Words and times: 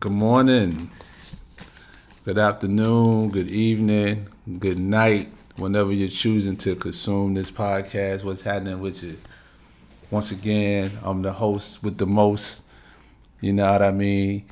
Good 0.00 0.12
morning, 0.12 0.90
good 2.24 2.38
afternoon, 2.38 3.30
good 3.30 3.48
evening, 3.48 4.26
good 4.58 4.78
night, 4.78 5.28
whenever 5.56 5.92
you're 5.92 6.08
choosing 6.08 6.56
to 6.58 6.74
consume 6.74 7.34
this 7.34 7.50
podcast. 7.50 8.24
What's 8.24 8.42
happening 8.42 8.80
with 8.80 9.02
you? 9.02 9.16
Once 10.10 10.30
again, 10.32 10.90
I'm 11.02 11.22
the 11.22 11.32
host 11.32 11.82
with 11.82 11.98
the 11.98 12.06
most. 12.06 12.64
You 13.40 13.52
know 13.52 13.70
what 13.70 13.82
I 13.82 13.90
mean? 13.92 14.44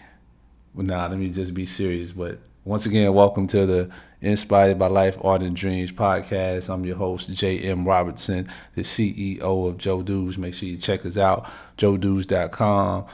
Well, 0.75 0.87
nah, 0.87 1.07
let 1.07 1.19
me 1.19 1.31
just 1.31 1.55
be 1.55 1.67
serious. 1.67 2.13
But 2.13 2.39
once 2.65 2.87
again, 2.87 3.13
welcome 3.13 3.47
to 3.49 3.67
the 3.67 3.91
Inspired 4.21 4.79
by 4.79 4.89
Life, 4.89 5.17
Art, 5.25 5.43
and 5.43 5.57
Dreams 5.57 5.93
podcast. 5.93 6.73
I'm 6.73 6.85
your 6.85 6.97
host, 6.97 7.33
J.M. 7.33 7.87
Robertson, 7.87 8.49
the 8.75 8.83
CEO 8.83 9.69
of 9.69 9.79
Joe 9.79 10.03
Dudes. 10.03 10.39
Make 10.39 10.55
sure 10.55 10.69
you 10.69 10.77
check 10.77 11.05
us 11.05 11.19
out, 11.19 11.47
joedudes.com 11.77 13.07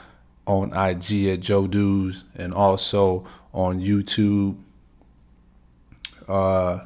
on 0.46 0.72
IG 0.72 1.26
at 1.26 1.40
Joe 1.40 1.66
Dudes 1.66 2.24
and 2.36 2.54
also 2.54 3.24
on 3.52 3.80
YouTube. 3.80 4.56
Uh, 6.28 6.80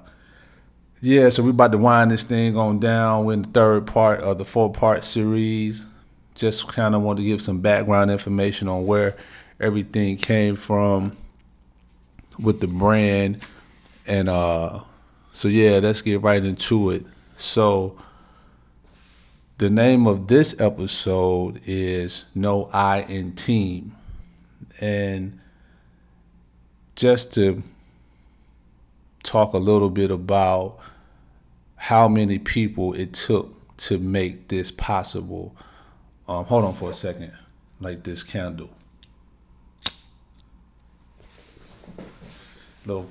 yeah, 1.03 1.29
so 1.29 1.43
we 1.43 1.51
about 1.51 1.73
to 1.73 1.79
wind 1.79 2.11
this 2.11 2.25
thing 2.25 2.57
on 2.57 2.79
down. 2.79 3.25
We're 3.25 3.35
in 3.35 3.43
the 3.43 3.49
third 3.51 3.87
part 3.87 4.21
of 4.21 4.39
the 4.39 4.45
four 4.45 4.73
part 4.73 5.05
series. 5.05 5.87
Just 6.35 6.69
kind 6.69 6.95
of 6.95 7.03
want 7.03 7.19
to 7.19 7.25
give 7.25 7.43
some 7.43 7.61
background 7.61 8.11
information 8.11 8.69
on 8.69 8.87
where 8.87 9.17
everything 9.61 10.17
came 10.17 10.57
from 10.57 11.17
with 12.39 12.61
the 12.61 12.67
brand. 12.67 13.47
And 14.07 14.29
uh, 14.29 14.81
so, 15.33 15.49
yeah, 15.49 15.81
let's 15.83 16.03
get 16.03 16.23
right 16.23 16.45
into 16.45 16.91
it. 16.91 17.05
So, 17.37 17.99
the 19.61 19.69
name 19.69 20.07
of 20.07 20.27
this 20.27 20.59
episode 20.59 21.61
is 21.67 22.25
No 22.35 22.71
I 22.73 23.03
in 23.03 23.35
Team. 23.35 23.95
And 24.81 25.39
just 26.97 27.35
to 27.35 27.63
talk 29.23 29.53
a 29.53 29.59
little 29.59 29.91
bit 29.91 30.11
about 30.11 30.79
how 31.77 32.09
many 32.09 32.39
people 32.39 32.95
it 32.95 33.13
took 33.13 33.53
to 33.77 33.99
make 33.99 34.49
this 34.49 34.71
possible. 34.71 35.55
Um, 36.27 36.47
hold 36.47 36.65
on 36.65 36.73
for 36.73 36.89
a 36.89 36.95
second, 36.95 37.31
like 37.81 38.03
this 38.03 38.23
candle. 38.23 38.71
Little, 42.87 43.11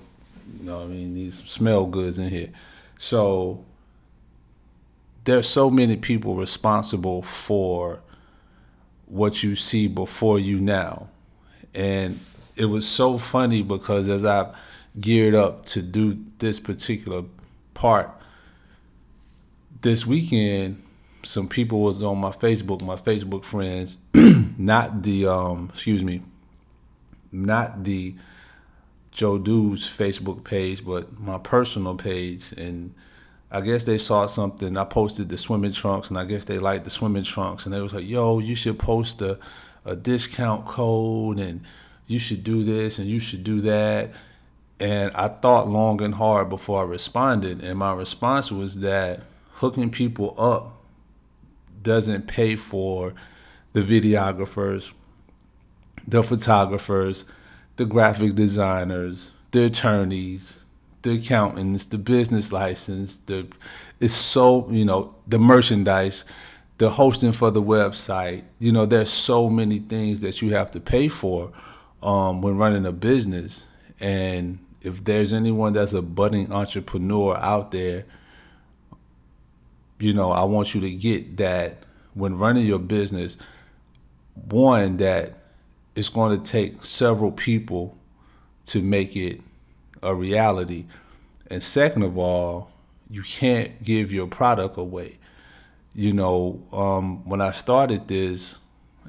you 0.60 0.66
know, 0.66 0.82
I 0.82 0.86
mean, 0.86 1.14
these 1.14 1.44
smell 1.44 1.86
goods 1.86 2.18
in 2.18 2.30
here. 2.30 2.50
So 2.98 3.64
there's 5.30 5.48
so 5.48 5.70
many 5.70 5.96
people 5.96 6.36
responsible 6.36 7.22
for 7.22 8.02
what 9.06 9.44
you 9.44 9.56
see 9.56 9.88
before 9.88 10.40
you 10.40 10.60
now. 10.60 11.08
And 11.76 12.20
it 12.58 12.66
was 12.66 12.88
so 12.88 13.20
funny 13.20 13.62
because 13.62 14.10
as 14.10 14.26
I 14.26 14.52
geared 15.00 15.36
up 15.36 15.66
to 15.66 15.84
do 15.84 16.18
this 16.40 16.60
particular 16.60 17.24
part 17.76 18.12
this 19.82 20.06
weekend, 20.06 20.82
some 21.22 21.48
people 21.48 21.82
was 21.82 22.02
on 22.02 22.18
my 22.18 22.32
Facebook, 22.32 22.84
my 22.84 22.96
Facebook 22.96 23.46
friends, 23.46 24.00
not 24.58 25.04
the 25.04 25.28
um, 25.28 25.70
excuse 25.72 26.04
me, 26.04 26.24
not 27.32 27.84
the 27.84 28.16
Joe 29.12 29.38
Dudes 29.38 29.88
Facebook 29.88 30.44
page, 30.44 30.84
but 30.84 31.20
my 31.20 31.38
personal 31.38 31.94
page 31.94 32.52
and 32.54 32.96
I 33.52 33.62
guess 33.62 33.84
they 33.84 33.98
saw 33.98 34.28
something. 34.28 34.78
I 34.78 34.84
posted 34.84 35.30
the 35.30 35.38
swimming 35.38 35.72
trunks, 35.72 36.10
and 36.10 36.20
I 36.20 36.26
guess 36.26 36.46
they 36.46 36.60
liked 36.60 36.84
the 36.84 36.92
swimming 36.92 37.24
trunks, 37.24 37.66
and 37.66 37.74
they 37.74 37.82
was 37.82 37.94
like, 37.94 38.08
"Yo, 38.08 38.40
you 38.40 38.56
should 38.56 38.78
post 38.78 39.22
a, 39.22 39.40
a 39.86 39.96
discount 39.96 40.66
code, 40.66 41.40
and 41.40 41.62
you 42.08 42.20
should 42.20 42.44
do 42.44 42.64
this, 42.64 43.00
and 43.00 43.08
you 43.08 43.20
should 43.20 43.44
do 43.44 43.62
that." 43.62 44.12
And 44.80 45.12
I 45.14 45.28
thought 45.28 45.68
long 45.68 46.02
and 46.02 46.14
hard 46.14 46.50
before 46.50 46.82
I 46.82 46.86
responded, 46.86 47.64
and 47.64 47.80
my 47.80 47.94
response 47.94 48.52
was 48.52 48.80
that 48.82 49.22
hooking 49.54 49.90
people 49.90 50.36
up 50.38 50.78
doesn't 51.82 52.28
pay 52.28 52.56
for 52.56 53.14
the 53.74 53.82
videographers, 53.82 54.94
the 56.08 56.24
photographers, 56.24 57.26
the 57.76 57.86
graphic 57.86 58.36
designers, 58.36 59.32
the 59.52 59.66
attorneys, 59.66 60.66
the 61.02 61.16
accountants, 61.16 61.86
the 61.86 61.98
business 61.98 62.52
license, 62.52 63.18
the 63.18 63.48
it's 64.00 64.14
so 64.14 64.70
you 64.70 64.86
know 64.86 65.16
the 65.28 65.40
merchandise, 65.40 66.26
the 66.78 66.90
hosting 66.90 67.32
for 67.32 67.52
the 67.52 67.62
website. 67.62 68.44
You 68.60 68.72
know, 68.72 68.86
there's 68.86 69.10
so 69.10 69.50
many 69.50 69.80
things 69.80 70.20
that 70.22 70.42
you 70.42 70.54
have 70.54 70.72
to 70.72 70.80
pay 70.80 71.08
for 71.08 71.52
um, 72.02 72.42
when 72.42 72.58
running 72.58 72.86
a 72.86 72.92
business. 72.92 73.68
And 74.02 74.60
if 74.82 75.04
there's 75.04 75.34
anyone 75.34 75.74
that's 75.74 75.94
a 75.94 76.02
budding 76.02 76.52
entrepreneur 76.52 77.38
out 77.38 77.72
there, 77.72 78.06
you 80.00 80.14
know, 80.14 80.32
I 80.32 80.46
want 80.46 80.74
you 80.74 80.82
to 80.82 80.90
get 80.90 81.38
that 81.38 81.86
when 82.14 82.38
running 82.38 82.66
your 82.66 82.80
business, 82.80 83.38
one 84.50 84.98
that 84.98 85.34
it's 85.96 86.10
going 86.10 86.38
to 86.40 86.52
take 86.52 86.84
several 86.84 87.32
people 87.32 87.98
to 88.68 88.82
make 88.82 89.16
it 89.16 89.42
a 90.04 90.14
reality. 90.14 90.86
And 91.50 91.62
second 91.62 92.04
of 92.04 92.18
all, 92.18 92.72
you 93.10 93.24
can't 93.24 93.84
give 93.84 94.14
your 94.14 94.28
product 94.28 94.78
away. 94.78 95.18
You 95.96 96.14
know, 96.14 96.62
um, 96.72 97.28
when 97.28 97.42
I 97.42 97.52
started 97.52 98.08
this, 98.08 98.62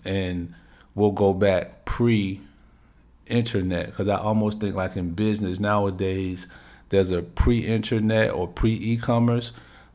and 0.04 0.54
we'll 0.94 1.12
go 1.12 1.34
back 1.34 1.84
pre 1.84 2.40
internet, 3.26 3.86
because 3.86 4.08
I 4.08 4.16
almost 4.16 4.60
think 4.60 4.74
like 4.74 4.96
in 4.96 5.10
business 5.10 5.60
nowadays, 5.60 6.48
there's 6.88 7.10
a 7.10 7.22
pre 7.22 7.58
internet 7.58 8.32
or 8.32 8.48
pre 8.48 8.72
e 8.72 8.96
commerce, 8.96 9.52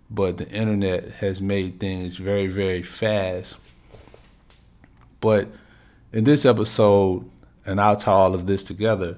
but 0.09 0.38
the 0.38 0.47
internet 0.50 1.12
has 1.13 1.41
made 1.41 1.79
things 1.79 2.17
very, 2.17 2.47
very 2.47 2.83
fast. 2.83 3.59
But 5.19 5.47
in 6.13 6.23
this 6.23 6.45
episode, 6.45 7.29
and 7.66 7.81
I'll 7.81 7.95
tie 7.95 8.12
all 8.12 8.35
of 8.35 8.45
this 8.45 8.63
together, 8.63 9.17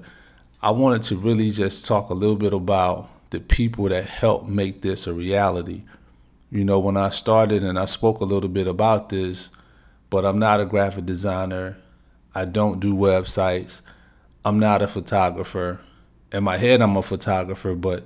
I 0.60 0.70
wanted 0.70 1.02
to 1.02 1.16
really 1.16 1.52
just 1.52 1.86
talk 1.86 2.10
a 2.10 2.14
little 2.14 2.36
bit 2.36 2.52
about 2.52 3.08
the 3.30 3.38
people 3.38 3.88
that 3.90 4.04
helped 4.04 4.48
make 4.48 4.82
this 4.82 5.06
a 5.06 5.12
reality. 5.12 5.82
You 6.50 6.64
know, 6.64 6.80
when 6.80 6.96
I 6.96 7.10
started 7.10 7.62
and 7.62 7.78
I 7.78 7.84
spoke 7.84 8.20
a 8.20 8.24
little 8.24 8.48
bit 8.48 8.66
about 8.66 9.08
this, 9.08 9.50
but 10.10 10.24
I'm 10.24 10.40
not 10.40 10.60
a 10.60 10.66
graphic 10.66 11.06
designer. 11.06 11.76
I 12.34 12.44
don't 12.44 12.80
do 12.80 12.94
websites. 12.94 13.82
I'm 14.44 14.58
not 14.58 14.82
a 14.82 14.88
photographer. 14.88 15.80
In 16.32 16.42
my 16.42 16.56
head, 16.56 16.80
I'm 16.82 16.96
a 16.96 17.02
photographer, 17.02 17.76
but 17.76 18.02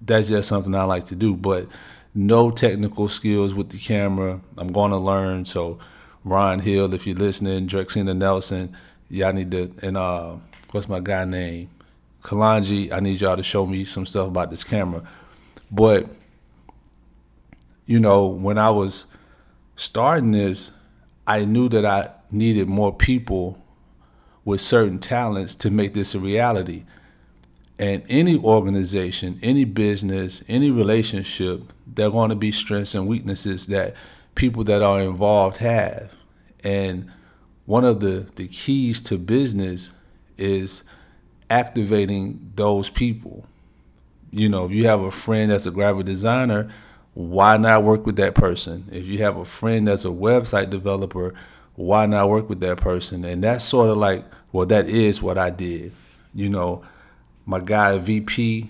that's 0.00 0.28
just 0.28 0.48
something 0.48 0.74
I 0.74 0.84
like 0.84 1.04
to 1.04 1.14
do. 1.14 1.36
But 1.36 1.68
no 2.14 2.50
technical 2.50 3.06
skills 3.06 3.54
with 3.54 3.68
the 3.68 3.78
camera. 3.78 4.40
I'm 4.58 4.68
going 4.68 4.90
to 4.90 4.98
learn. 4.98 5.44
So, 5.44 5.78
Ron 6.24 6.58
Hill, 6.58 6.92
if 6.94 7.06
you're 7.06 7.16
listening, 7.16 7.68
Drexina 7.68 8.16
Nelson, 8.16 8.74
y'all 9.08 9.32
need 9.32 9.50
to, 9.52 9.72
and 9.82 9.96
uh, 9.96 10.36
what's 10.74 10.88
my 10.88 10.98
guy 10.98 11.24
name? 11.24 11.70
Kalanji, 12.24 12.90
I 12.90 12.98
need 12.98 13.20
y'all 13.20 13.36
to 13.36 13.44
show 13.44 13.64
me 13.64 13.84
some 13.84 14.04
stuff 14.04 14.26
about 14.26 14.50
this 14.50 14.64
camera. 14.64 15.04
But, 15.70 16.10
you 17.86 18.00
know, 18.00 18.26
when 18.26 18.58
I 18.58 18.70
was 18.70 19.06
starting 19.76 20.32
this, 20.32 20.72
I 21.28 21.44
knew 21.44 21.68
that 21.68 21.84
I 21.84 22.10
needed 22.32 22.68
more 22.68 22.92
people 22.92 23.62
with 24.44 24.60
certain 24.60 24.98
talents 24.98 25.54
to 25.56 25.70
make 25.70 25.94
this 25.94 26.16
a 26.16 26.18
reality. 26.18 26.84
And 27.78 28.02
any 28.08 28.36
organization, 28.36 29.38
any 29.44 29.64
business, 29.64 30.42
any 30.48 30.72
relationship, 30.72 31.72
there 31.86 32.08
are 32.08 32.10
going 32.10 32.30
to 32.30 32.36
be 32.36 32.50
strengths 32.50 32.96
and 32.96 33.06
weaknesses 33.06 33.68
that 33.68 33.94
people 34.34 34.64
that 34.64 34.82
are 34.82 35.00
involved 35.00 35.58
have. 35.58 36.16
And 36.64 37.12
one 37.64 37.84
of 37.84 38.00
the, 38.00 38.28
the 38.34 38.48
keys 38.48 39.00
to 39.02 39.18
business 39.18 39.92
is 40.36 40.84
activating 41.50 42.52
those 42.54 42.90
people. 42.90 43.46
You 44.30 44.48
know, 44.48 44.64
if 44.64 44.72
you 44.72 44.86
have 44.86 45.02
a 45.02 45.10
friend 45.10 45.50
that's 45.50 45.66
a 45.66 45.70
graphic 45.70 46.06
designer, 46.06 46.70
why 47.14 47.56
not 47.56 47.84
work 47.84 48.06
with 48.06 48.16
that 48.16 48.34
person? 48.34 48.84
If 48.90 49.06
you 49.06 49.18
have 49.18 49.36
a 49.36 49.44
friend 49.44 49.86
that's 49.86 50.04
a 50.04 50.08
website 50.08 50.70
developer, 50.70 51.34
why 51.76 52.06
not 52.06 52.28
work 52.28 52.48
with 52.48 52.60
that 52.60 52.78
person? 52.78 53.24
And 53.24 53.42
that's 53.42 53.64
sort 53.64 53.90
of 53.90 53.96
like, 53.96 54.24
well, 54.52 54.66
that 54.66 54.86
is 54.88 55.22
what 55.22 55.38
I 55.38 55.50
did. 55.50 55.92
You 56.34 56.48
know, 56.48 56.82
my 57.46 57.60
guy 57.60 57.96
VP, 57.98 58.68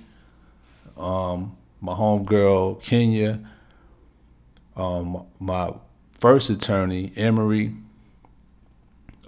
um, 0.97 1.57
my 1.81 1.93
homegirl 1.93 2.83
Kenya, 2.83 3.41
um, 4.77 5.27
my 5.41 5.73
first 6.13 6.51
attorney 6.51 7.13
Emery, 7.17 7.73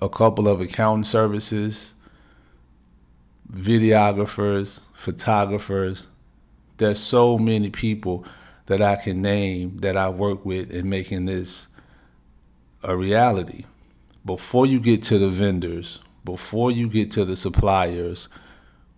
a 0.01 0.09
couple 0.09 0.49
of 0.49 0.61
accounting 0.61 1.05
services, 1.05 1.95
videographers, 3.51 4.83
photographers. 4.95 6.09
There's 6.77 6.99
so 6.99 7.39
many 7.39 7.71
people 7.71 8.25
that 8.67 8.83
I 8.83 8.97
can 8.97 9.23
name 9.23 9.79
that 9.79 9.97
I 9.97 10.09
work 10.09 10.45
with 10.45 10.71
in 10.71 10.89
making 10.89 11.27
this 11.27 11.69
a 12.83 12.97
reality. 12.97 13.65
Before 14.25 14.67
you 14.67 14.81
get 14.81 15.03
to 15.05 15.19
the 15.19 15.29
vendors, 15.29 16.01
before 16.25 16.71
you 16.71 16.89
get 16.89 17.13
to 17.13 17.25
the 17.25 17.37
suppliers, 17.37 18.29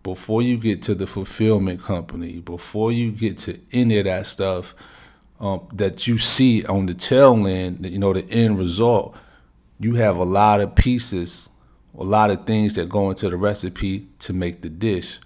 before 0.03 0.41
you 0.41 0.57
get 0.57 0.83
to 0.83 0.95
the 0.95 1.07
fulfillment 1.07 1.81
company, 1.83 2.41
before 2.41 2.91
you 2.91 3.13
get 3.13 3.37
to 3.39 3.59
any 3.73 3.99
of 3.99 4.07
that 4.07 4.27
stuff 4.27 4.75
um, 5.39 5.69
that 5.75 6.07
you 6.07 6.17
see 6.19 6.65
on 6.65 6.87
the 6.87 6.95
tail 6.95 7.47
end, 7.47 7.85
you 7.85 7.99
know, 7.99 8.13
the 8.13 8.27
end 8.31 8.59
result, 8.59 9.17
you 9.79 9.95
have 9.95 10.17
a 10.17 10.25
lot 10.25 10.61
of 10.61 10.75
pieces, 10.75 11.49
a 11.99 12.05
lot 12.05 12.31
of 12.31 12.47
things 12.47 12.75
that 12.77 12.89
go 12.89 13.11
into 13.11 13.29
the 13.29 13.37
recipe 13.37 14.07
to 14.21 14.33
make 14.33 14.63
the 14.63 14.71
dish. 14.71 15.19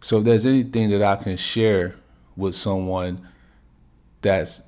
So 0.00 0.18
if 0.18 0.24
there's 0.24 0.46
anything 0.46 0.90
that 0.90 1.02
I 1.02 1.22
can 1.22 1.36
share 1.36 1.94
with 2.36 2.54
someone 2.54 3.26
that's 4.22 4.62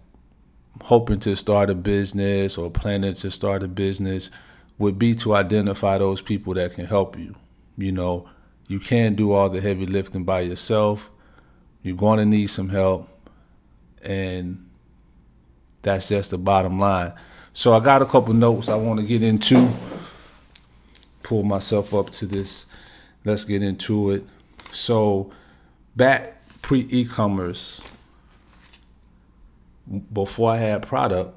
hoping 0.83 1.19
to 1.21 1.35
start 1.37 1.71
a 1.71 1.75
business 1.75 2.59
or 2.59 2.71
planning 2.71 3.15
to 3.15 3.31
start 3.31 3.63
a 3.63 3.69
business 3.69 4.31
would 4.79 4.99
be 4.99 5.15
to 5.15 5.35
identify 5.35 5.99
those 5.99 6.23
people 6.23 6.55
that 6.55 6.75
can 6.75 6.87
help 6.87 7.19
you. 7.19 7.35
You 7.77 7.93
know, 7.93 8.29
you 8.69 8.79
can't 8.79 9.17
do 9.17 9.33
all 9.33 9.49
the 9.49 9.61
heavy 9.61 9.87
lifting 9.87 10.25
by 10.25 10.41
yourself. 10.41 11.11
You're 11.83 11.97
going 11.97 12.19
to 12.19 12.27
need 12.27 12.49
some 12.49 12.69
help. 12.69 13.09
And 14.05 14.69
that's 15.83 16.09
just 16.09 16.31
the 16.31 16.39
bottom 16.39 16.79
line. 16.79 17.13
So 17.53 17.75
I 17.75 17.81
got 17.81 18.03
a 18.03 18.07
couple 18.07 18.35
notes 18.35 18.69
I 18.69 18.77
want 18.77 19.01
to 19.01 19.07
get 19.07 19.23
into. 19.23 19.69
Pull 21.29 21.43
myself 21.43 21.93
up 21.93 22.09
to 22.09 22.25
this. 22.25 22.65
Let's 23.27 23.45
get 23.45 23.63
into 23.63 24.13
it. 24.13 24.25
So 24.71 25.31
back 25.95 26.41
pre 26.63 26.87
e-commerce, 26.89 27.83
before 30.15 30.53
I 30.53 30.57
had 30.57 30.87
product, 30.87 31.37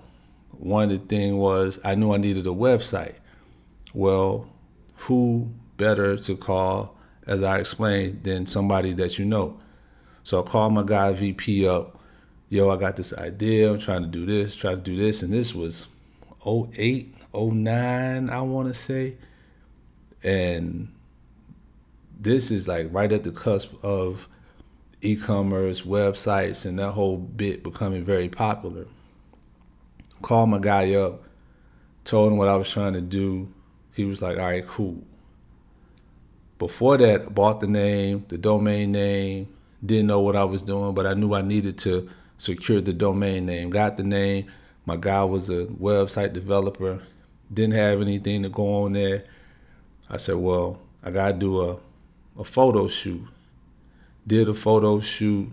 one 0.52 0.84
of 0.84 0.90
the 0.92 0.98
thing 1.14 1.36
was 1.36 1.78
I 1.84 1.96
knew 1.96 2.14
I 2.14 2.18
needed 2.20 2.48
a 2.48 2.52
website. 2.52 3.16
Well, 3.94 4.48
who 4.96 5.52
better 5.76 6.16
to 6.16 6.38
call, 6.38 6.96
as 7.28 7.44
I 7.44 7.58
explained, 7.58 8.24
than 8.24 8.46
somebody 8.46 8.94
that 8.94 9.20
you 9.20 9.26
know? 9.26 9.60
So 10.24 10.42
I 10.42 10.46
called 10.46 10.72
my 10.72 10.84
guy 10.84 11.12
VP 11.12 11.68
up. 11.68 12.00
Yo, 12.48 12.70
I 12.70 12.78
got 12.78 12.96
this 12.96 13.14
idea. 13.18 13.70
I'm 13.70 13.78
trying 13.78 14.04
to 14.04 14.08
do 14.08 14.26
this, 14.26 14.56
try 14.56 14.74
to 14.74 14.80
do 14.80 14.96
this. 14.96 15.22
And 15.22 15.34
this 15.34 15.54
was 15.54 15.90
08, 16.48 17.14
09, 17.34 18.30
I 18.30 18.42
want 18.42 18.70
to 18.70 18.74
say. 18.74 19.18
And 20.24 20.92
this 22.20 22.52
is 22.52 22.68
like 22.68 22.88
right 22.92 23.12
at 23.12 23.24
the 23.24 23.32
cusp 23.32 23.74
of 23.84 24.28
e-commerce, 25.02 25.82
websites, 25.82 26.66
and 26.66 26.78
that 26.80 26.92
whole 26.92 27.18
bit 27.18 27.64
becoming 27.64 28.04
very 28.04 28.30
popular. 28.30 28.86
Called 30.22 30.50
my 30.50 30.60
guy 30.60 30.94
up, 30.94 31.24
told 32.04 32.32
him 32.32 32.38
what 32.38 32.48
I 32.48 32.56
was 32.56 32.70
trying 32.70 32.94
to 32.94 33.02
do. 33.02 33.52
He 33.94 34.06
was 34.06 34.22
like, 34.22 34.38
all 34.38 34.46
right, 34.46 34.66
cool. 34.66 35.02
Before 36.60 36.96
that, 36.98 37.22
I 37.22 37.30
bought 37.30 37.60
the 37.60 37.68
name, 37.68 38.24
the 38.28 38.38
domain 38.38 38.92
name, 38.92 39.48
didn't 39.84 40.06
know 40.06 40.22
what 40.22 40.36
I 40.36 40.44
was 40.44 40.62
doing, 40.62 40.94
but 40.94 41.08
I 41.08 41.16
knew 41.16 41.34
I 41.34 41.42
needed 41.42 41.80
to 41.80 42.08
secure 42.38 42.82
the 42.82 42.94
domain 42.94 43.48
name. 43.48 43.72
Got 43.72 43.98
the 43.98 44.04
name. 44.04 44.46
My 44.86 44.96
guy 44.96 45.24
was 45.24 45.50
a 45.50 45.66
website 45.66 46.34
developer, 46.34 47.00
didn't 47.52 47.74
have 47.74 48.02
anything 48.02 48.44
to 48.44 48.50
go 48.50 48.84
on 48.84 48.94
there. 48.94 49.24
I 50.12 50.18
said, 50.18 50.36
well, 50.36 50.80
I 51.04 51.10
got 51.10 51.32
to 51.32 51.34
do 51.34 51.62
a, 51.62 51.80
a 52.40 52.44
photo 52.44 52.88
shoot 52.88 53.24
did 54.28 54.50
a 54.50 54.54
photo 54.54 55.00
shoot, 55.00 55.50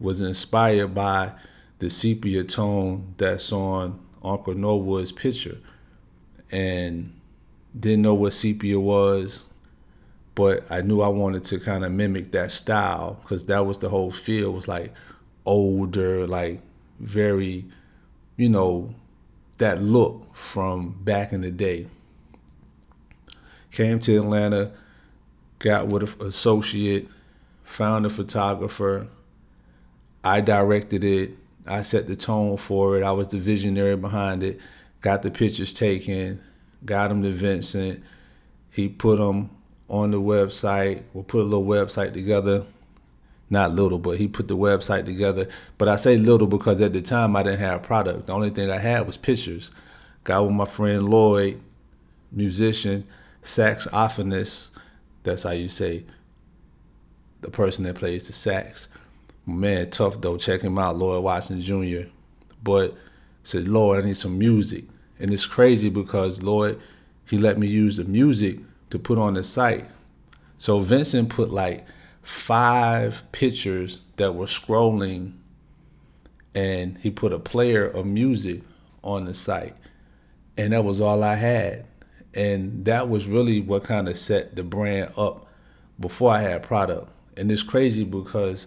was 0.00 0.20
inspired 0.20 0.94
by 0.94 1.32
the 1.78 1.90
sepia 1.90 2.44
tone 2.44 3.14
that's 3.16 3.52
on 3.52 3.98
Uncle 4.22 4.54
Norwood's 4.54 5.12
picture, 5.12 5.58
and 6.50 7.12
didn't 7.78 8.02
know 8.02 8.14
what 8.14 8.32
sepia 8.32 8.78
was, 8.78 9.46
but 10.34 10.70
I 10.70 10.82
knew 10.82 11.00
I 11.00 11.08
wanted 11.08 11.44
to 11.44 11.60
kind 11.60 11.84
of 11.84 11.92
mimic 11.92 12.32
that 12.32 12.50
style 12.50 13.18
because 13.22 13.46
that 13.46 13.64
was 13.64 13.78
the 13.78 13.88
whole 13.88 14.10
feel. 14.10 14.52
Was 14.52 14.68
like 14.68 14.92
older, 15.44 16.26
like 16.26 16.60
very, 17.00 17.64
you 18.36 18.48
know, 18.48 18.94
that 19.58 19.82
look 19.82 20.34
from 20.34 20.90
back 21.04 21.32
in 21.32 21.40
the 21.40 21.50
day. 21.50 21.86
Came 23.70 24.00
to 24.00 24.16
Atlanta, 24.16 24.72
got 25.58 25.88
with 25.88 26.20
an 26.20 26.26
associate 26.26 27.08
found 27.68 28.06
a 28.06 28.10
photographer. 28.10 29.06
I 30.24 30.40
directed 30.40 31.04
it. 31.04 31.36
I 31.66 31.82
set 31.82 32.08
the 32.08 32.16
tone 32.16 32.56
for 32.56 32.96
it. 32.96 33.04
I 33.04 33.12
was 33.12 33.28
the 33.28 33.36
visionary 33.36 33.96
behind 33.96 34.42
it. 34.42 34.58
Got 35.02 35.22
the 35.22 35.30
pictures 35.30 35.74
taken. 35.74 36.40
Got 36.84 37.08
them 37.08 37.22
to 37.22 37.30
Vincent. 37.30 38.02
He 38.70 38.88
put 38.88 39.18
them 39.18 39.50
on 39.88 40.10
the 40.10 40.20
website. 40.20 41.02
We'll 41.12 41.24
put 41.24 41.42
a 41.42 41.44
little 41.44 41.64
website 41.64 42.14
together. 42.14 42.64
Not 43.50 43.72
little, 43.72 43.98
but 43.98 44.16
he 44.16 44.28
put 44.28 44.48
the 44.48 44.56
website 44.56 45.04
together. 45.04 45.46
But 45.76 45.88
I 45.88 45.96
say 45.96 46.16
little 46.16 46.48
because 46.48 46.80
at 46.80 46.94
the 46.94 47.02
time 47.02 47.36
I 47.36 47.42
didn't 47.42 47.60
have 47.60 47.76
a 47.76 47.80
product. 47.80 48.26
The 48.26 48.32
only 48.32 48.50
thing 48.50 48.70
I 48.70 48.78
had 48.78 49.06
was 49.06 49.16
pictures. 49.16 49.70
Got 50.24 50.44
with 50.44 50.54
my 50.54 50.64
friend 50.64 51.08
Lloyd, 51.08 51.60
musician, 52.32 53.06
saxophonist. 53.48 54.70
That's 55.22 55.42
how 55.42 55.50
you 55.50 55.68
say 55.68 56.04
the 57.40 57.50
person 57.50 57.84
that 57.84 57.96
plays 57.96 58.26
the 58.26 58.32
sax. 58.32 58.88
Man, 59.46 59.88
tough 59.90 60.20
though. 60.20 60.36
Check 60.36 60.60
him 60.60 60.78
out, 60.78 60.96
Lloyd 60.96 61.24
Watson 61.24 61.60
Jr. 61.60 62.08
But 62.62 62.94
said, 63.42 63.66
Lord, 63.66 64.02
I 64.02 64.06
need 64.06 64.16
some 64.16 64.38
music. 64.38 64.84
And 65.18 65.32
it's 65.32 65.46
crazy 65.46 65.88
because 65.88 66.42
Lloyd, 66.42 66.78
he 67.26 67.38
let 67.38 67.58
me 67.58 67.66
use 67.66 67.96
the 67.96 68.04
music 68.04 68.58
to 68.90 68.98
put 68.98 69.18
on 69.18 69.34
the 69.34 69.42
site. 69.42 69.84
So 70.58 70.80
Vincent 70.80 71.30
put 71.30 71.50
like 71.50 71.84
five 72.22 73.22
pictures 73.32 74.02
that 74.16 74.34
were 74.34 74.46
scrolling 74.46 75.32
and 76.54 76.98
he 76.98 77.10
put 77.10 77.32
a 77.32 77.38
player 77.38 77.88
of 77.88 78.04
music 78.06 78.60
on 79.02 79.24
the 79.24 79.34
site. 79.34 79.74
And 80.56 80.72
that 80.72 80.84
was 80.84 81.00
all 81.00 81.22
I 81.22 81.36
had. 81.36 81.86
And 82.38 82.84
that 82.84 83.08
was 83.08 83.26
really 83.26 83.60
what 83.60 83.84
kind 83.84 84.08
of 84.08 84.16
set 84.16 84.54
the 84.56 84.62
brand 84.62 85.12
up 85.16 85.46
before 85.98 86.32
I 86.32 86.40
had 86.40 86.62
product 86.62 87.10
and 87.38 87.50
it's 87.52 87.62
crazy 87.62 88.04
because 88.04 88.66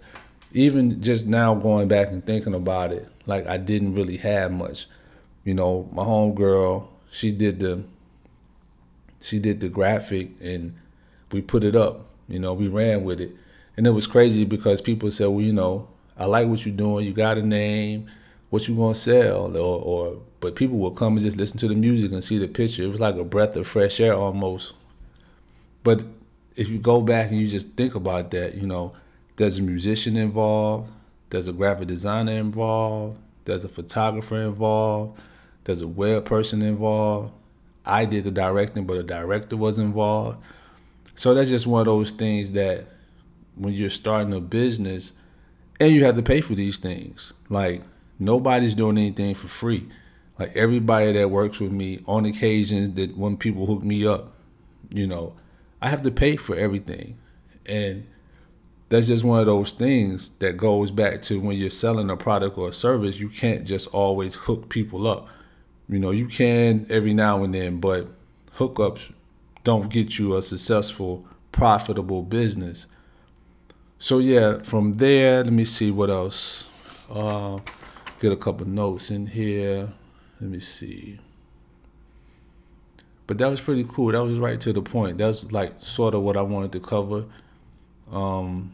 even 0.54 1.02
just 1.02 1.28
now 1.28 1.54
going 1.54 1.88
back 1.88 2.08
and 2.08 2.26
thinking 2.26 2.54
about 2.54 2.92
it, 2.92 3.08
like 3.26 3.46
I 3.48 3.58
didn't 3.58 3.96
really 3.96 4.18
have 4.18 4.52
much. 4.52 4.88
You 5.44 5.54
know, 5.54 5.90
my 5.92 6.04
homegirl, 6.04 6.88
she 7.12 7.32
did 7.32 7.60
the 7.60 7.84
she 9.20 9.40
did 9.40 9.60
the 9.60 9.70
graphic 9.70 10.30
and 10.42 10.74
we 11.32 11.42
put 11.42 11.64
it 11.64 11.76
up. 11.76 12.06
You 12.28 12.40
know, 12.40 12.54
we 12.54 12.68
ran 12.70 13.04
with 13.04 13.22
it. 13.22 13.32
And 13.78 13.86
it 13.86 13.92
was 13.92 14.08
crazy 14.08 14.46
because 14.46 14.82
people 14.82 15.12
said, 15.12 15.28
Well, 15.28 15.42
you 15.42 15.54
know, 15.54 15.88
I 16.18 16.26
like 16.26 16.48
what 16.48 16.66
you're 16.66 16.76
doing, 16.76 17.06
you 17.06 17.14
got 17.14 17.38
a 17.38 17.44
name, 17.44 18.10
what 18.52 18.68
you 18.68 18.76
gonna 18.76 18.94
sell 18.94 19.58
or, 19.58 19.82
or 19.82 20.22
but 20.42 20.56
people 20.56 20.78
would 20.78 20.96
come 20.96 21.14
and 21.14 21.26
just 21.26 21.38
listen 21.38 21.58
to 21.60 21.68
the 21.68 21.76
music 21.76 22.12
and 22.12 22.24
see 22.24 22.38
the 22.38 22.48
picture. 22.48 22.84
It 22.84 22.90
was 22.90 23.00
like 23.00 23.16
a 23.16 23.24
breath 23.24 23.56
of 23.56 23.66
fresh 23.66 24.00
air 24.00 24.14
almost. 24.14 24.76
But 25.84 26.04
if 26.56 26.70
you 26.70 26.78
go 26.78 27.02
back 27.02 27.32
and 27.32 27.40
you 27.40 27.48
just 27.48 27.70
think 27.74 27.96
about 27.96 28.32
that, 28.32 28.56
you 28.56 28.68
know, 28.68 28.94
there's 29.38 29.60
a 29.60 29.62
musician 29.62 30.18
involved, 30.18 30.92
there's 31.30 31.48
a 31.48 31.54
graphic 31.54 31.88
designer 31.88 32.34
involved, 32.34 33.20
there's 33.46 33.64
a 33.64 33.70
photographer 33.70 34.42
involved, 34.42 35.22
there's 35.64 35.82
a 35.82 35.88
web 35.88 36.26
person 36.26 36.62
involved. 36.62 37.34
I 37.86 38.06
did 38.06 38.26
the 38.26 38.32
directing, 38.32 38.86
but 38.86 38.98
a 38.98 39.04
director 39.04 39.56
was 39.56 39.80
involved. 39.80 40.44
So 41.16 41.34
that's 41.34 41.50
just 41.50 41.68
one 41.68 41.82
of 41.82 41.86
those 41.86 42.12
things 42.12 42.52
that 42.52 42.86
when 43.56 43.74
you're 43.74 43.90
starting 43.90 44.34
a 44.34 44.42
business 44.42 45.14
and 45.80 45.92
you 45.92 46.04
have 46.04 46.18
to 46.18 46.24
pay 46.24 46.42
for 46.42 46.54
these 46.54 46.80
things. 46.80 47.34
Like 47.48 47.82
nobody's 48.20 48.76
doing 48.76 48.98
anything 48.98 49.36
for 49.36 49.48
free. 49.48 49.88
Like 50.40 50.56
everybody 50.56 51.12
that 51.12 51.30
works 51.30 51.60
with 51.60 51.72
me 51.72 52.00
on 52.08 52.26
occasion 52.26 52.96
that 52.96 53.16
when 53.16 53.38
people 53.38 53.66
hook 53.66 53.84
me 53.84 54.08
up, 54.08 54.34
you 54.90 55.08
know, 55.08 55.36
I 55.82 55.90
have 55.90 56.02
to 56.04 56.12
pay 56.12 56.36
for 56.36 56.56
everything. 56.56 57.18
And 57.66 58.08
that's 58.90 59.08
just 59.08 59.24
one 59.24 59.40
of 59.40 59.46
those 59.46 59.72
things 59.72 60.32
that 60.40 60.58
goes 60.58 60.92
back 60.92 61.22
to 61.24 61.40
when 61.40 61.58
you're 61.58 61.70
selling 61.70 62.10
a 62.10 62.18
product 62.18 62.58
or 62.58 62.70
a 62.70 62.74
service, 62.74 63.20
you 63.20 63.30
can't 63.30 63.66
just 63.66 63.94
always 63.94 64.36
hook 64.36 64.70
people 64.70 65.08
up. 65.08 65.30
You 65.88 66.00
know, 66.00 66.12
you 66.12 66.28
can 66.28 66.86
every 66.90 67.14
now 67.14 67.44
and 67.44 67.54
then, 67.54 67.80
but 67.80 68.08
hookups 68.56 69.12
don't 69.64 69.90
get 69.90 70.18
you 70.18 70.36
a 70.36 70.42
successful, 70.42 71.26
profitable 71.52 72.24
business. 72.24 72.88
So 73.98 74.18
yeah, 74.18 74.60
from 74.60 74.94
there, 74.94 75.44
let 75.44 75.54
me 75.54 75.66
see 75.66 75.92
what 75.92 76.10
else. 76.10 76.68
Uh, 77.10 77.60
get 78.22 78.32
a 78.32 78.38
couple 78.38 78.68
notes 78.68 79.10
in 79.10 79.26
here. 79.26 79.90
Let 80.40 80.50
me 80.50 80.60
see. 80.60 81.20
But 83.26 83.40
that 83.40 83.50
was 83.50 83.60
pretty 83.60 83.84
cool. 83.90 84.12
That 84.12 84.24
was 84.24 84.38
right 84.38 84.60
to 84.62 84.72
the 84.72 84.82
point. 84.82 85.18
That's 85.18 85.52
like 85.52 85.72
sort 85.80 86.14
of 86.14 86.22
what 86.22 86.38
I 86.38 86.44
wanted 86.44 86.72
to 86.74 86.80
cover. 86.80 87.26
Um, 88.12 88.74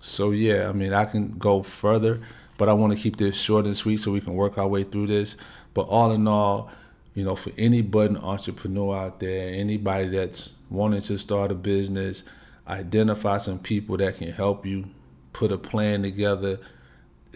so 0.00 0.30
yeah, 0.30 0.68
I 0.68 0.72
mean, 0.72 0.92
I 0.92 1.04
can 1.04 1.32
go 1.38 1.62
further, 1.62 2.20
but 2.56 2.68
I 2.68 2.72
want 2.72 2.92
to 2.92 2.98
keep 2.98 3.16
this 3.16 3.38
short 3.40 3.66
and 3.66 3.76
sweet 3.76 3.98
so 3.98 4.12
we 4.12 4.20
can 4.20 4.34
work 4.34 4.58
our 4.58 4.68
way 4.68 4.84
through 4.84 5.08
this. 5.08 5.36
But 5.74 5.88
all 5.88 6.12
in 6.12 6.28
all, 6.28 6.70
you 7.14 7.24
know, 7.24 7.34
for 7.34 7.50
any 7.58 7.82
budding 7.82 8.18
entrepreneur 8.18 8.96
out 8.96 9.18
there, 9.18 9.52
anybody 9.52 10.08
that's 10.08 10.52
wanting 10.70 11.00
to 11.00 11.18
start 11.18 11.50
a 11.50 11.56
business, 11.56 12.22
identify 12.68 13.38
some 13.38 13.58
people 13.58 13.96
that 13.96 14.16
can 14.16 14.30
help 14.30 14.64
you 14.64 14.84
put 15.32 15.50
a 15.50 15.58
plan 15.58 16.02
together. 16.02 16.58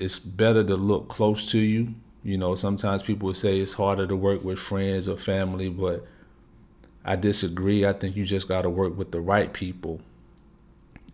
It's 0.01 0.19
better 0.19 0.65
to 0.65 0.77
look 0.77 1.09
close 1.09 1.51
to 1.53 1.59
you. 1.59 1.95
You 2.25 2.39
know, 2.39 2.55
sometimes 2.55 3.03
people 3.03 3.35
say 3.35 3.59
it's 3.61 3.75
harder 3.75 4.07
to 4.07 4.17
work 4.17 4.43
with 4.43 4.59
friends 4.59 5.09
or 5.09 5.19
family, 5.19 5.69
but 5.69 6.07
I 7.05 7.17
disagree. 7.17 7.85
I 7.85 7.93
think 7.93 8.17
you 8.17 8.25
just 8.25 8.49
got 8.49 8.63
to 8.63 8.71
work 8.71 8.97
with 8.97 9.13
the 9.13 9.21
right 9.21 9.53
people. 9.53 10.01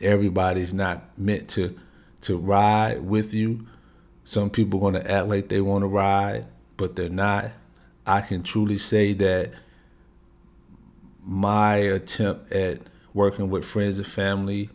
Everybody's 0.01 0.73
not 0.73 1.19
meant 1.19 1.49
to 1.51 1.77
to 2.23 2.37
ride 2.37 3.03
with 3.03 3.35
you. 3.35 3.67
Some 4.23 4.51
people 4.51 4.79
going 4.79 4.95
to 4.95 5.11
act 5.11 5.29
like 5.29 5.49
they 5.49 5.61
want 5.61 5.83
to 5.83 5.89
ride, 5.89 6.47
but 6.77 6.95
they're 6.95 7.09
not. 7.09 7.51
I 8.07 8.21
can 8.21 8.45
truly 8.45 8.79
say 8.79 9.15
that 9.15 9.51
my 11.25 11.75
attempt 11.75 12.53
at 12.53 12.79
working 13.15 13.51
with 13.51 13.65
friends 13.65 13.99
and 13.99 14.07
family 14.07 14.71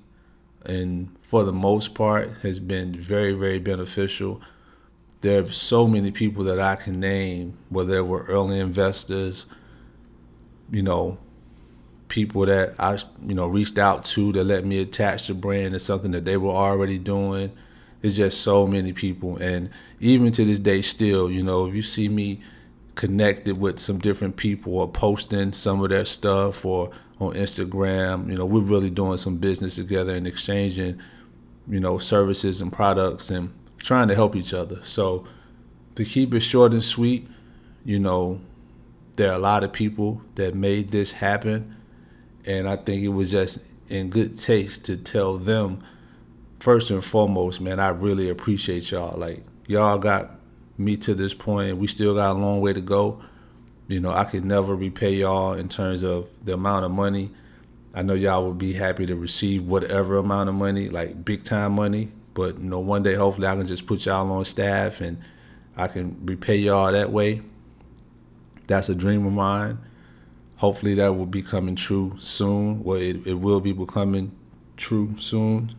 and 0.65 1.09
for 1.21 1.43
the 1.43 1.53
most 1.53 1.95
part 1.95 2.29
has 2.43 2.59
been 2.59 2.93
very 2.93 3.33
very 3.33 3.59
beneficial. 3.59 4.41
There 5.21 5.43
are 5.43 5.51
so 5.51 5.87
many 5.87 6.11
people 6.11 6.43
that 6.45 6.59
i 6.59 6.75
can 6.75 6.99
name 6.99 7.57
whether 7.69 7.93
they 7.93 8.01
were 8.01 8.23
early 8.23 8.59
investors 8.59 9.45
you 10.71 10.81
know 10.81 11.17
people 12.07 12.45
that 12.45 12.73
i 12.79 12.97
you 13.21 13.33
know 13.33 13.47
reached 13.47 13.77
out 13.77 14.03
to 14.03 14.33
to 14.33 14.43
let 14.43 14.65
me 14.65 14.81
attach 14.81 15.27
the 15.27 15.33
brand 15.33 15.71
to 15.71 15.79
something 15.79 16.11
that 16.11 16.25
they 16.25 16.37
were 16.37 16.51
already 16.51 16.99
doing. 16.99 17.51
It's 18.01 18.15
just 18.15 18.41
so 18.41 18.65
many 18.65 18.93
people. 18.93 19.37
And 19.37 19.69
even 19.99 20.31
to 20.31 20.43
this 20.43 20.59
day 20.59 20.81
still 20.81 21.29
you 21.31 21.43
know 21.43 21.67
if 21.67 21.75
you 21.75 21.81
see 21.81 22.09
me 22.09 22.41
connected 23.01 23.57
with 23.57 23.79
some 23.79 23.97
different 23.97 24.37
people 24.37 24.77
or 24.77 24.87
posting 24.87 25.51
some 25.51 25.81
of 25.81 25.89
their 25.89 26.05
stuff 26.05 26.63
or 26.63 26.91
on 27.19 27.33
Instagram. 27.33 28.29
You 28.29 28.37
know, 28.37 28.45
we're 28.45 28.61
really 28.61 28.91
doing 28.91 29.17
some 29.17 29.37
business 29.37 29.77
together 29.77 30.13
and 30.13 30.27
exchanging, 30.27 31.01
you 31.67 31.79
know, 31.79 31.97
services 31.97 32.61
and 32.61 32.71
products 32.71 33.31
and 33.31 33.51
trying 33.79 34.07
to 34.09 34.13
help 34.13 34.35
each 34.35 34.53
other. 34.53 34.83
So 34.83 35.25
to 35.95 36.05
keep 36.05 36.35
it 36.35 36.41
short 36.41 36.73
and 36.73 36.83
sweet, 36.83 37.27
you 37.85 37.99
know, 37.99 38.39
there 39.17 39.31
are 39.31 39.35
a 39.35 39.39
lot 39.39 39.63
of 39.63 39.73
people 39.73 40.21
that 40.35 40.53
made 40.53 40.91
this 40.91 41.11
happen. 41.11 41.75
And 42.45 42.69
I 42.69 42.75
think 42.75 43.01
it 43.01 43.07
was 43.07 43.31
just 43.31 43.65
in 43.89 44.11
good 44.11 44.37
taste 44.37 44.85
to 44.85 44.95
tell 44.95 45.37
them, 45.37 45.83
first 46.59 46.91
and 46.91 47.03
foremost, 47.03 47.61
man, 47.61 47.79
I 47.79 47.89
really 47.89 48.29
appreciate 48.29 48.91
y'all. 48.91 49.17
Like, 49.17 49.39
y'all 49.65 49.97
got 49.97 50.35
me 50.83 50.97
to 50.97 51.13
this 51.13 51.33
point. 51.33 51.77
We 51.77 51.87
still 51.87 52.15
got 52.15 52.31
a 52.31 52.39
long 52.39 52.61
way 52.61 52.73
to 52.73 52.81
go. 52.81 53.21
You 53.87 53.99
know, 53.99 54.11
I 54.11 54.23
could 54.23 54.45
never 54.45 54.75
repay 54.75 55.15
y'all 55.15 55.53
in 55.53 55.67
terms 55.67 56.03
of 56.03 56.29
the 56.45 56.53
amount 56.53 56.85
of 56.85 56.91
money. 56.91 57.29
I 57.93 58.03
know 58.03 58.13
y'all 58.13 58.47
would 58.47 58.57
be 58.57 58.73
happy 58.73 59.05
to 59.05 59.15
receive 59.15 59.63
whatever 59.63 60.17
amount 60.17 60.49
of 60.49 60.55
money, 60.55 60.87
like 60.89 61.25
big 61.25 61.43
time 61.43 61.73
money. 61.73 62.09
But 62.33 62.57
you 62.57 62.69
know, 62.69 62.79
one 62.79 63.03
day 63.03 63.15
hopefully 63.15 63.47
I 63.47 63.55
can 63.55 63.67
just 63.67 63.85
put 63.85 64.05
y'all 64.05 64.31
on 64.31 64.45
staff 64.45 65.01
and 65.01 65.17
I 65.75 65.87
can 65.87 66.25
repay 66.25 66.55
y'all 66.57 66.91
that 66.91 67.11
way. 67.11 67.41
That's 68.67 68.87
a 68.89 68.95
dream 68.95 69.25
of 69.25 69.33
mine. 69.33 69.77
Hopefully 70.55 70.93
that 70.95 71.13
will 71.13 71.25
be 71.25 71.41
coming 71.41 71.75
true 71.75 72.13
soon. 72.17 72.83
Well, 72.83 72.97
it, 72.97 73.27
it 73.27 73.33
will 73.33 73.59
be 73.59 73.73
becoming 73.73 74.31
true 74.77 75.17
soon. 75.17 75.71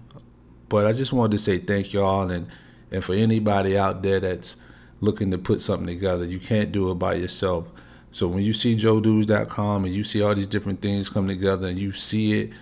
But 0.69 0.87
I 0.87 0.93
just 0.93 1.13
wanted 1.13 1.33
to 1.33 1.39
say 1.39 1.59
thank 1.59 1.93
y'all 1.93 2.31
and 2.31 2.47
and 2.91 3.03
for 3.03 3.15
anybody 3.15 3.79
out 3.79 4.03
there 4.03 4.21
that's 4.21 4.57
looking 5.03 5.33
to 5.33 5.39
put 5.39 5.61
something 5.61 5.87
together, 5.87 6.25
you 6.25 6.39
can't 6.39 6.73
do 6.73 6.91
it 6.91 6.95
by 6.95 7.15
yourself. 7.15 7.69
So 8.13 8.29
when 8.29 8.43
you 8.45 8.53
see 8.53 8.77
joedudes.com 8.77 9.85
and 9.85 9.93
you 9.93 10.05
see 10.05 10.23
all 10.23 10.35
these 10.35 10.47
different 10.47 10.81
things 10.81 11.11
come 11.11 11.27
together 11.27 11.67
and 11.67 11.79
you 11.79 11.93
see 11.93 12.41
it, 12.41 12.53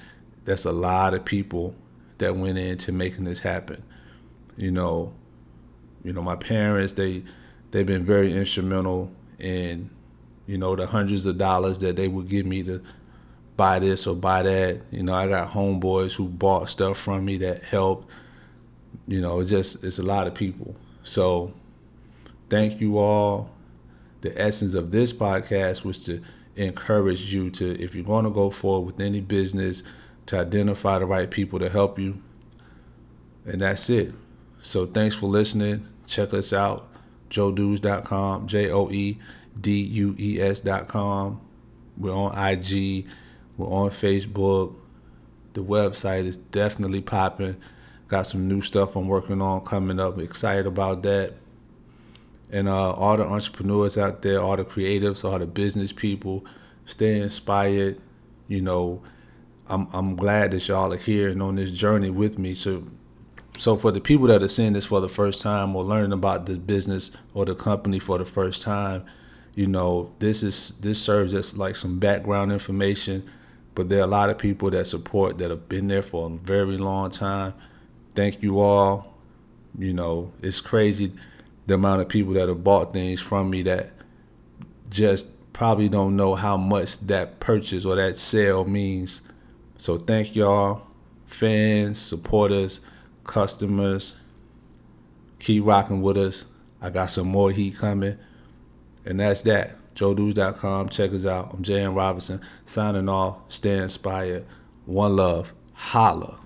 that's 0.45 0.65
a 0.65 0.73
lot 0.73 1.15
of 1.15 1.25
people 1.25 1.75
that 2.19 2.35
went 2.35 2.59
into 2.59 2.93
making 2.93 3.25
this 3.25 3.41
happen. 3.41 3.83
You 4.57 4.71
know, 4.71 5.13
you 6.03 6.13
know, 6.13 6.23
my 6.23 6.37
parents, 6.37 6.95
they 6.95 7.23
they've 7.71 7.87
been 7.87 8.05
very 8.05 8.33
instrumental 8.33 9.13
in, 9.39 9.91
you 10.47 10.57
know, 10.57 10.75
the 10.75 10.87
hundreds 10.87 11.27
of 11.27 11.37
dollars 11.37 11.79
that 11.81 11.97
they 11.97 12.09
would 12.09 12.29
give 12.29 12.47
me 12.47 12.63
to 12.63 12.83
buy 13.57 13.79
this 13.79 14.07
or 14.07 14.17
buy 14.17 14.43
that. 14.43 14.83
You 14.91 15.03
know, 15.03 15.15
I 15.15 15.29
got 15.29 15.49
homeboys 15.49 16.17
who 16.17 16.27
bought 16.27 16.71
stuff 16.71 16.97
from 16.97 17.25
me 17.27 17.37
that 17.39 17.65
helped. 17.65 18.11
You 19.07 19.21
know, 19.21 19.41
it's 19.41 19.51
just 19.51 19.85
it's 19.85 19.99
a 19.99 20.03
lot 20.03 20.27
of 20.27 20.35
people. 20.35 20.75
So 21.03 21.53
thank 22.51 22.81
you 22.81 22.99
all 22.99 23.51
the 24.21 24.39
essence 24.41 24.75
of 24.75 24.91
this 24.91 25.13
podcast 25.13 25.85
was 25.85 26.05
to 26.05 26.21
encourage 26.57 27.33
you 27.33 27.51
to, 27.51 27.83
if 27.83 27.95
you're 27.95 28.05
going 28.05 28.25
to 28.25 28.31
go 28.31 28.51
forward 28.51 28.87
with 28.87 29.01
any 29.01 29.21
business, 29.21 29.83
to 30.27 30.39
identify 30.39 30.99
the 30.99 31.07
right 31.07 31.31
people 31.31 31.59
to 31.59 31.69
help 31.69 31.99
you. 31.99 32.21
And 33.47 33.61
that's 33.61 33.89
it. 33.89 34.13
So 34.61 34.85
thanks 34.85 35.17
for 35.17 35.27
listening. 35.27 35.89
Check 36.07 36.35
us 36.35 36.53
out, 36.53 36.89
joedudes.com, 37.31 38.47
J 38.47 38.71
O 38.71 38.91
E 38.91 39.19
D 39.59 39.83
U 39.83 40.15
E 40.19 40.41
S.com. 40.41 41.41
We're 41.97 42.15
on 42.15 42.33
IG, 42.37 43.07
we're 43.57 43.67
on 43.67 43.91
Facebook. 43.91 44.75
The 45.55 45.63
website 45.63 46.25
is 46.25 46.37
definitely 46.37 47.01
popping. 47.01 47.57
Got 48.09 48.27
some 48.27 48.49
new 48.49 48.61
stuff 48.61 48.97
I'm 48.97 49.09
working 49.09 49.41
on 49.41 49.63
coming 49.63 49.99
up. 49.99 50.19
Excited 50.19 50.67
about 50.67 51.03
that 51.05 51.35
and 52.53 52.69
uh, 52.69 52.93
all 52.93 53.17
the 53.17 53.25
entrepreneurs 53.25 53.97
out 53.97 54.23
there, 54.23 54.41
all 54.41 54.57
the 54.57 54.65
creatives, 54.65 55.25
all 55.25 55.39
the 55.39 55.47
business 55.47 55.93
people, 55.93 56.45
stay 56.85 57.21
inspired. 57.21 58.01
You 58.49 58.63
know, 58.63 59.03
I'm 59.69 59.87
I'm 59.93 60.17
glad 60.17 60.51
that 60.53 60.67
y'all 60.67 60.93
are 60.93 60.99
here 60.99 61.29
and 61.29 61.43
on 61.43 61.57
this 61.57 61.71
journey 61.71 62.11
with 62.11 62.39
me. 62.39 62.55
So, 62.55 62.83
so 63.57 63.77
for 63.77 63.93
the 63.93 64.01
people 64.01 64.27
that 64.29 64.43
are 64.43 64.49
seeing 64.49 64.73
this 64.73 64.87
for 64.87 65.01
the 65.01 65.09
first 65.09 65.41
time 65.41 65.77
or 65.77 65.85
learning 65.85 66.13
about 66.13 66.47
the 66.47 66.59
business 66.59 67.13
or 67.35 67.45
the 67.45 67.55
company 67.55 67.99
for 67.99 68.19
the 68.19 68.25
first 68.25 68.63
time, 68.63 69.05
you 69.55 69.67
know, 69.67 70.13
this 70.19 70.43
is 70.43 70.79
this 70.81 71.01
serves 71.01 71.35
as 71.35 71.57
like 71.57 71.77
some 71.77 71.99
background 71.99 72.53
information. 72.53 73.29
But 73.77 73.89
there 73.89 74.01
are 74.01 74.05
a 74.05 74.09
lot 74.09 74.31
of 74.31 74.37
people 74.37 74.69
that 74.71 74.87
support 74.87 75.39
that 75.39 75.51
have 75.51 75.69
been 75.69 75.87
there 75.87 76.03
for 76.03 76.27
a 76.27 76.31
very 76.31 76.77
long 76.77 77.11
time. 77.11 77.55
Thank 78.15 78.43
you 78.43 78.59
all. 78.59 79.15
You 79.79 79.93
know, 79.93 80.33
it's 80.43 80.61
crazy 80.61 81.13
the 81.71 81.77
amount 81.77 82.03
of 82.03 82.09
people 82.09 82.33
that 82.33 82.49
have 82.49 82.65
bought 82.65 82.93
things 82.93 83.21
from 83.21 83.49
me 83.49 83.63
that 83.63 83.93
just 84.91 85.53
probably 85.53 85.89
don't 85.89 86.17
know 86.17 86.35
how 86.35 86.57
much 86.57 86.99
that 87.07 87.39
purchase 87.39 87.85
or 87.85 87.95
that 87.95 88.17
sale 88.17 88.65
means. 88.65 89.23
So 89.77 89.97
thank 89.97 90.35
y'all, 90.35 90.83
fans, 91.27 91.97
supporters, 91.97 92.81
customers. 93.23 94.17
Keep 95.39 95.65
rocking 95.65 96.03
with 96.03 96.17
us. 96.17 96.45
I 96.83 96.91
got 96.91 97.07
some 97.07 97.29
more 97.29 97.53
heat 97.53 97.77
coming. 97.77 98.19
And 99.07 99.21
that's 99.21 99.43
that. 99.43 99.77
JoeDudes.com. 99.95 100.89
Check 100.89 101.13
us 101.13 101.25
out. 101.25 101.55
I'm 101.55 101.63
J.M. 101.63 101.95
Robinson 101.95 102.41
signing 102.65 103.09
off. 103.09 103.37
Stay 103.49 103.79
inspired. 103.79 104.45
One 104.87 105.15
love. 105.15 105.53
Holla. 105.73 106.41